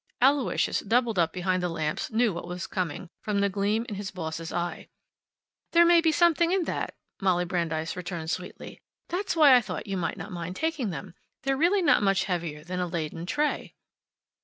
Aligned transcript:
Aloysius, 0.19 0.79
doubled 0.79 1.19
up 1.19 1.31
behind 1.31 1.61
the 1.61 1.69
lamps, 1.69 2.09
knew 2.11 2.33
what 2.33 2.47
was 2.47 2.65
coming, 2.65 3.11
from 3.21 3.39
the 3.39 3.49
gleam 3.49 3.85
in 3.87 3.93
his 3.93 4.09
boss's 4.09 4.51
eye. 4.51 4.87
"There 5.73 5.85
may 5.85 6.01
be 6.01 6.11
something 6.11 6.51
in 6.51 6.63
that," 6.63 6.95
Molly 7.21 7.45
Brandeis 7.45 7.95
returned 7.95 8.31
sweetly. 8.31 8.81
"That's 9.09 9.35
why 9.35 9.53
I 9.55 9.61
thought 9.61 9.85
you 9.85 9.97
might 9.97 10.17
not 10.17 10.31
mind 10.31 10.55
taking 10.55 10.89
them. 10.89 11.13
They're 11.43 11.55
really 11.55 11.83
not 11.83 12.01
much 12.01 12.23
heavier 12.23 12.63
than 12.63 12.79
a 12.79 12.87
laden 12.87 13.27
tray." 13.27 13.75